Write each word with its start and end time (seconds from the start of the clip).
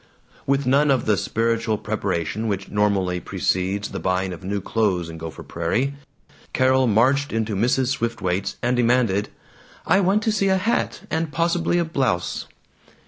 With 0.47 0.65
none 0.65 0.89
of 0.89 1.05
the 1.05 1.15
spiritual 1.15 1.77
preparation 1.77 2.47
which 2.47 2.71
normally 2.71 3.19
precedes 3.19 3.89
the 3.89 3.99
buying 3.99 4.33
of 4.33 4.43
new 4.43 4.59
clothes 4.59 5.09
in 5.09 5.19
Gopher 5.19 5.43
Prairie, 5.43 5.93
Carol 6.53 6.87
marched 6.87 7.31
into 7.31 7.55
Mrs. 7.55 7.89
Swiftwaite's, 7.89 8.55
and 8.63 8.75
demanded, 8.75 9.29
"I 9.85 9.99
want 9.99 10.23
to 10.23 10.31
see 10.31 10.47
a 10.49 10.57
hat, 10.57 11.01
and 11.11 11.31
possibly 11.31 11.77
a 11.77 11.85
blouse." 11.85 12.47